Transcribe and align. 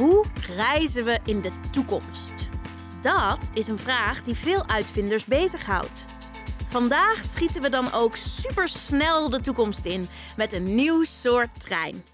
Hoe 0.00 0.24
reizen 0.56 1.04
we 1.04 1.20
in 1.24 1.40
de 1.40 1.50
toekomst? 1.72 2.34
Dat 3.02 3.50
is 3.54 3.68
een 3.68 3.78
vraag 3.78 4.22
die 4.22 4.34
veel 4.34 4.68
uitvinders 4.68 5.24
bezighoudt. 5.24 6.04
Vandaag 6.68 7.24
schieten 7.24 7.62
we 7.62 7.68
dan 7.68 7.92
ook 7.92 8.16
supersnel 8.16 9.30
de 9.30 9.40
toekomst 9.40 9.84
in 9.84 10.08
met 10.36 10.52
een 10.52 10.74
nieuw 10.74 11.04
soort 11.04 11.60
trein. 11.60 12.04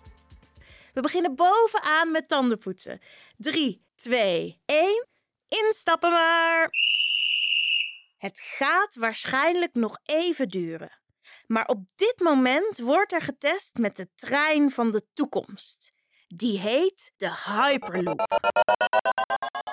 We 0.92 1.00
beginnen 1.00 1.34
bovenaan 1.34 2.10
met 2.10 2.28
tandenpoetsen. 2.28 3.00
3, 3.36 3.84
2, 3.94 4.60
1. 4.64 5.06
Instappen 5.48 6.10
maar. 6.10 6.70
Het 8.18 8.40
gaat 8.40 8.96
waarschijnlijk 8.96 9.74
nog 9.74 9.98
even 10.04 10.48
duren. 10.48 10.98
Maar 11.46 11.66
op 11.66 11.84
dit 11.94 12.20
moment 12.22 12.78
wordt 12.78 13.12
er 13.12 13.22
getest 13.22 13.76
met 13.76 13.96
de 13.96 14.08
trein 14.14 14.70
van 14.70 14.90
de 14.90 15.06
toekomst. 15.14 15.95
Die 16.28 16.58
heet 16.58 17.12
de 17.16 17.30
Hyperloop. 17.44 18.38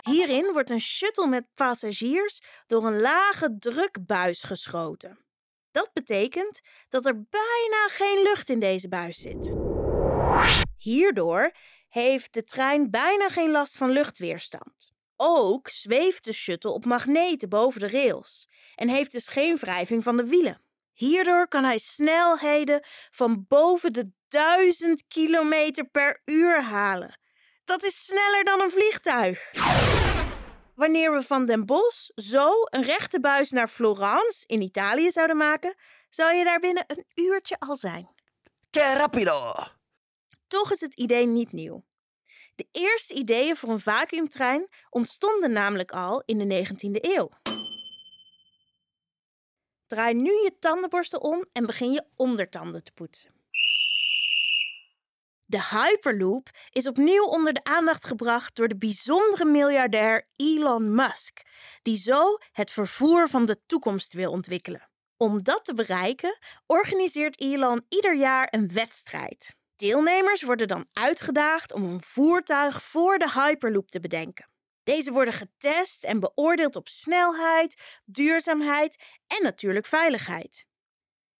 Hierin 0.02 0.52
wordt 0.52 0.70
een 0.70 0.82
shuttle 0.82 1.28
met 1.28 1.46
passagiers 1.54 2.42
door 2.68 2.86
een 2.86 3.00
lage 3.00 3.58
drukbuis 3.60 4.44
geschoten. 4.44 5.26
Dat 5.72 5.90
betekent 5.94 6.62
dat 6.90 7.06
er 7.06 7.14
bijna 7.14 7.88
geen 7.88 8.24
lucht 8.24 8.50
in 8.50 8.60
deze 8.60 8.88
buis 8.88 9.18
zit. 9.18 9.54
Hierdoor 10.78 11.52
heeft 11.90 12.34
de 12.34 12.44
trein 12.44 12.92
bijna 12.92 13.30
geen 13.30 13.52
last 13.52 13.78
van 13.78 13.90
luchtweerstand. 13.90 14.92
Ook 15.16 15.68
zweeft 15.68 16.26
de 16.26 16.34
shuttle 16.34 16.72
op 16.72 16.86
magneten 16.86 17.50
boven 17.50 17.80
de 17.80 17.88
rails 17.88 18.50
en 18.76 18.90
heeft 18.90 19.12
dus 19.12 19.28
geen 19.28 19.56
wrijving 19.56 20.04
van 20.04 20.18
de 20.18 20.26
wielen. 20.26 20.62
Hierdoor 20.94 21.48
kan 21.48 21.64
hij 21.64 21.78
snelheden 21.78 22.86
van 23.12 23.46
boven 23.48 23.94
de 23.94 24.12
1000 24.28 25.04
km 25.08 25.86
per 25.92 26.22
uur 26.26 26.62
halen. 26.62 27.20
Dat 27.66 27.84
is 27.84 28.06
sneller 28.06 28.44
dan 28.44 28.62
een 28.62 28.72
vliegtuig. 28.72 29.52
Wanneer 30.76 31.14
we 31.14 31.24
van 31.24 31.46
Den 31.46 31.66
Bosch 31.66 32.10
zo 32.16 32.50
een 32.64 32.84
rechte 32.84 33.20
buis 33.20 33.52
naar 33.52 33.68
Florence 33.68 34.48
in 34.48 34.62
Italië 34.62 35.12
zouden 35.12 35.38
maken, 35.38 35.76
zou 36.10 36.34
je 36.34 36.44
daar 36.44 36.60
binnen 36.60 36.84
een 36.88 37.06
uurtje 37.16 37.60
al 37.60 37.76
zijn. 37.76 38.10
Que 38.70 38.94
rapido! 38.94 39.54
Toch 40.48 40.72
is 40.72 40.82
het 40.82 40.94
idee 40.96 41.26
niet 41.26 41.52
nieuw. 41.52 41.84
De 42.56 42.68
eerste 42.72 43.14
ideeën 43.14 43.56
voor 43.56 43.70
een 43.70 43.80
vacuümtrein 43.80 44.68
ontstonden 44.90 45.52
namelijk 45.52 45.92
al 45.92 46.24
in 46.26 46.38
de 46.38 46.66
19e 46.66 47.00
eeuw. 47.02 47.30
Draai 49.94 50.14
nu 50.14 50.32
je 50.32 50.56
tandenborstel 50.60 51.20
om 51.20 51.46
en 51.52 51.66
begin 51.66 51.92
je 51.92 52.04
ondertanden 52.16 52.84
te 52.84 52.92
poetsen. 52.92 53.32
De 55.46 55.64
Hyperloop 55.64 56.50
is 56.72 56.88
opnieuw 56.88 57.24
onder 57.24 57.54
de 57.54 57.64
aandacht 57.64 58.06
gebracht 58.06 58.56
door 58.56 58.68
de 58.68 58.78
bijzondere 58.78 59.46
miljardair 59.46 60.28
Elon 60.36 60.96
Musk, 60.96 61.42
die 61.82 61.98
zo 61.98 62.38
het 62.52 62.72
vervoer 62.72 63.30
van 63.30 63.46
de 63.46 63.60
toekomst 63.66 64.14
wil 64.14 64.32
ontwikkelen. 64.32 64.90
Om 65.18 65.44
dat 65.44 65.66
te 65.66 65.74
bereiken 65.74 66.38
organiseert 66.66 67.40
Elon 67.40 67.86
ieder 67.90 68.16
jaar 68.16 68.48
een 68.52 68.74
wedstrijd. 68.74 69.56
Deelnemers 69.76 70.42
worden 70.42 70.68
dan 70.68 70.88
uitgedaagd 70.94 71.74
om 71.74 71.84
een 71.84 72.02
voertuig 72.02 72.84
voor 72.84 73.18
de 73.18 73.32
Hyperloop 73.32 73.88
te 73.88 74.00
bedenken. 74.00 74.52
Deze 74.84 75.12
worden 75.12 75.34
getest 75.34 76.04
en 76.04 76.20
beoordeeld 76.20 76.76
op 76.76 76.88
snelheid, 76.88 78.02
duurzaamheid 78.06 79.04
en 79.28 79.44
natuurlijk 79.44 79.86
veiligheid. 79.86 80.66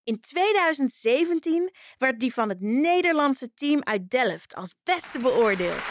In 0.04 0.20
2017 0.20 1.74
werd 1.98 2.20
die 2.20 2.34
van 2.34 2.50
het 2.50 2.62
Nederlandse 2.62 3.54
team 3.54 3.84
uit 3.84 4.10
Delft 4.10 4.56
als 4.56 4.76
beste 4.84 5.20
beoordeeld. 5.20 5.84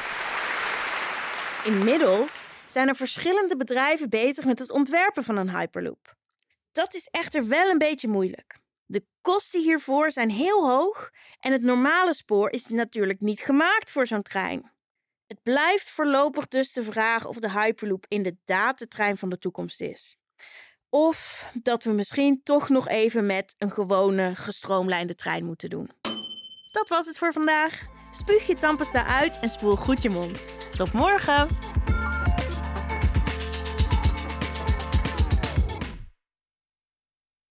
Inmiddels 1.65 2.47
zijn 2.67 2.89
er 2.89 2.97
verschillende 2.97 3.57
bedrijven 3.57 4.11
bezig 4.11 4.45
met 4.45 4.59
het 4.59 4.71
ontwerpen 4.71 5.25
van 5.25 5.37
een 5.37 5.57
Hyperloop. 5.59 6.17
Dat 6.73 6.95
is 6.95 7.09
echter 7.11 7.49
wel 7.49 7.71
een 7.71 7.79
beetje 7.79 8.09
moeilijk. 8.09 8.59
De 8.87 9.07
kosten 9.21 9.61
hiervoor 9.61 10.11
zijn 10.11 10.31
heel 10.31 10.69
hoog 10.69 11.11
en 11.41 11.53
het 11.53 11.63
normale 11.63 12.15
spoor 12.15 12.51
is 12.51 12.67
natuurlijk 12.67 13.21
niet 13.21 13.41
gemaakt 13.41 13.91
voor 13.91 14.07
zo'n 14.07 14.23
trein. 14.23 14.73
Het 15.33 15.43
blijft 15.43 15.91
voorlopig 15.91 16.49
dus 16.49 16.73
de 16.73 16.83
vraag 16.83 17.27
of 17.27 17.37
de 17.37 17.51
Hyperloop 17.51 18.07
inderdaad 18.09 18.79
de 18.79 18.89
trein 18.89 19.17
van 19.17 19.29
de 19.29 19.39
toekomst 19.39 19.81
is. 19.81 20.17
Of 20.89 21.51
dat 21.63 21.85
we 21.85 21.93
misschien 21.93 22.41
toch 22.43 22.69
nog 22.69 22.89
even 22.89 23.27
met 23.27 23.55
een 23.59 23.71
gewone 23.71 24.35
gestroomlijnde 24.35 25.15
trein 25.15 25.45
moeten 25.45 25.71
doen. 25.71 25.91
Dat 26.73 26.89
was 26.89 27.07
het 27.07 27.19
voor 27.19 27.33
vandaag. 27.33 27.87
Spuug 28.11 28.47
je 28.47 28.55
tandpasta 28.55 29.07
uit 29.07 29.39
en 29.41 29.49
spoel 29.49 29.77
goed 29.77 30.03
je 30.03 30.11
mond. 30.11 30.49
Tot 30.77 30.93
morgen! 30.93 31.49